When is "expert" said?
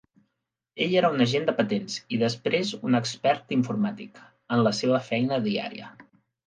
3.03-3.57